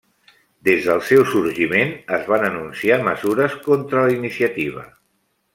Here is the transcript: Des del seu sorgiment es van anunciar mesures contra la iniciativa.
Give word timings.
Des 0.67 0.79
del 0.87 1.01
seu 1.09 1.21
sorgiment 1.33 1.93
es 2.19 2.25
van 2.31 2.47
anunciar 2.49 2.99
mesures 3.11 3.61
contra 3.71 4.07
la 4.07 4.19
iniciativa. 4.19 4.91